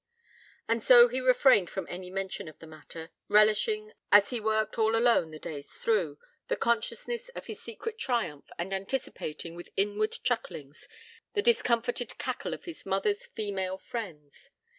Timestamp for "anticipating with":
8.73-9.69